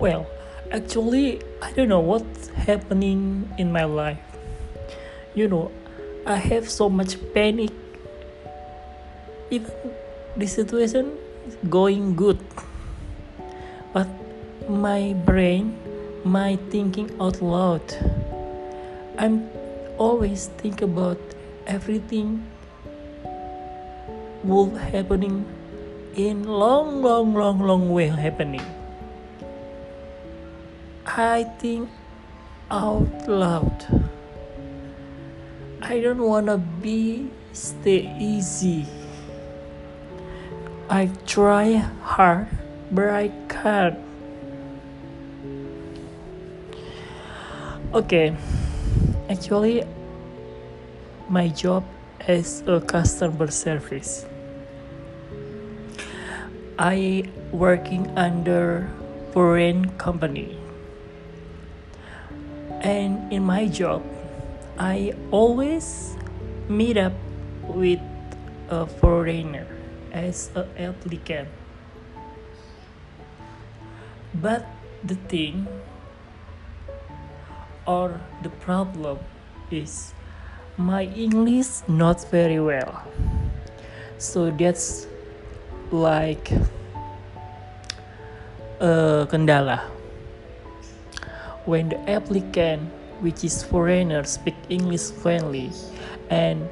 [0.00, 0.26] Well,
[0.72, 4.18] actually, I don't know what's happening in my life.
[5.34, 5.70] You know,
[6.26, 7.70] I have so much panic.
[9.50, 9.70] Even
[10.36, 12.38] the situation is going good.
[13.92, 14.08] But
[14.68, 15.78] my brain,
[16.24, 17.84] my thinking out loud.
[19.16, 19.46] I'm
[19.96, 21.20] always think about
[21.66, 22.50] everything
[24.42, 25.46] will happening
[26.16, 28.62] in long long long long way happening
[31.16, 31.88] I think
[32.72, 33.86] out loud.
[35.80, 38.84] I don't wanna be stay easy.
[40.90, 42.48] I try hard,
[42.90, 43.94] but I can't.
[47.94, 48.34] Okay,
[49.30, 49.86] actually,
[51.30, 51.86] my job
[52.26, 54.26] is a customer service.
[56.76, 58.90] I working under
[59.30, 60.63] foreign company
[62.84, 64.04] and in my job
[64.78, 66.16] i always
[66.68, 67.12] meet up
[67.68, 68.00] with
[68.70, 69.66] a foreigner
[70.12, 71.48] as an applicant.
[74.34, 74.66] But
[75.02, 75.66] the thing
[77.86, 79.18] or the problem
[79.70, 80.14] is
[80.76, 83.02] my english not very well.
[84.18, 85.06] So that's
[85.90, 86.50] like
[88.80, 89.82] a kendala
[91.64, 95.70] when the applicant which is foreigner speak english fluently.
[96.30, 96.68] And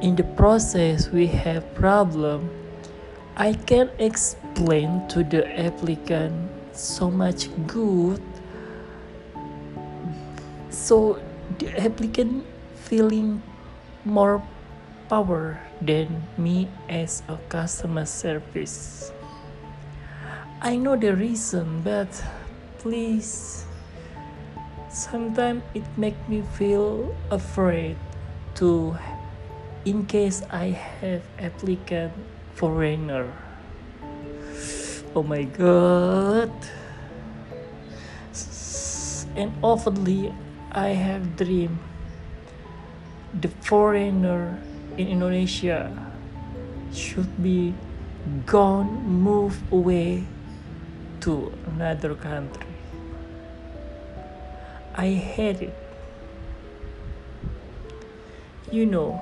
[0.00, 2.50] in the process we have problem.
[3.36, 8.20] I can explain to the applicant so much good.
[10.70, 11.20] So
[11.58, 12.44] the applicant
[12.76, 13.42] feeling
[14.04, 14.42] more
[15.08, 19.12] power than me as a customer service.
[20.60, 22.10] I know the reason but
[22.78, 23.64] please
[24.92, 27.96] sometimes it make me feel afraid
[28.54, 28.94] to
[29.88, 30.68] in case i
[31.00, 32.12] have applicant
[32.54, 33.32] foreigner.
[35.16, 36.52] Oh my god.
[39.32, 40.28] And oftenly
[40.72, 41.80] i have dream
[43.32, 44.60] the foreigner
[45.00, 45.88] in indonesia
[46.92, 47.72] should be
[48.44, 50.24] gone move away
[51.20, 52.71] to another country
[54.94, 55.74] I hate it.
[58.70, 59.20] You know,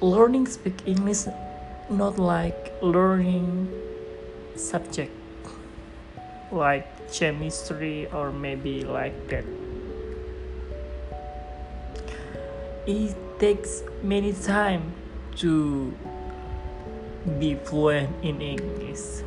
[0.00, 1.26] learning speak English
[1.88, 3.70] not like learning
[4.56, 5.12] subject
[6.50, 9.44] like chemistry or maybe like that.
[12.86, 14.92] It takes many time
[15.36, 15.92] to
[17.38, 19.22] be fluent in English.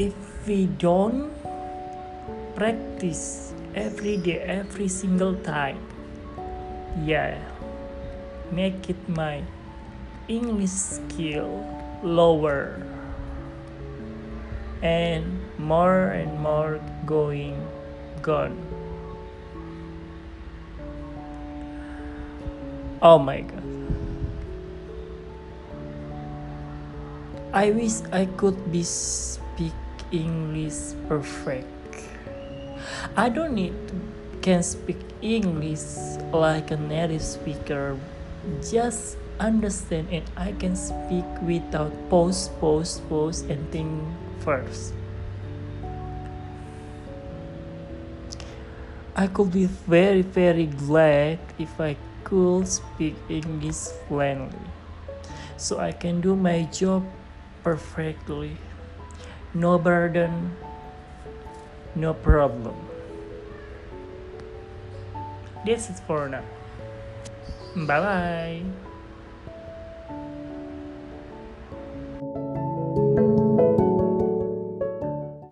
[0.00, 0.16] If
[0.48, 1.28] we don't
[2.56, 5.76] practice every day every single time
[7.04, 7.36] yeah
[8.50, 9.44] make it my
[10.28, 11.52] english skill
[12.02, 12.80] lower
[14.82, 17.60] and more and more going
[18.22, 18.56] gone.
[23.02, 23.64] Oh my god.
[27.52, 28.84] I wish i could be
[30.12, 31.66] English perfect.
[33.16, 33.94] I don't need to
[34.40, 35.84] can speak English
[36.32, 37.96] like a native speaker.
[38.64, 43.92] Just understand and I can speak without pause, pause, pause and think
[44.40, 44.94] first.
[49.14, 54.64] I could be very, very glad if I could speak English fluently
[55.60, 57.04] so I can do my job
[57.62, 58.56] perfectly
[59.54, 60.56] no burden,
[61.94, 62.74] no problem.
[65.64, 66.44] This is for now.
[67.76, 68.62] Bye bye.